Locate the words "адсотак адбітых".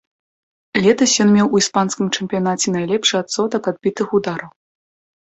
3.23-4.07